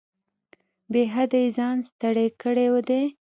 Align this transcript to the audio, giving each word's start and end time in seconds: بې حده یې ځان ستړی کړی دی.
بې 0.91 1.03
حده 1.13 1.39
یې 1.43 1.49
ځان 1.57 1.77
ستړی 1.89 2.27
کړی 2.41 2.67
دی. 2.87 3.03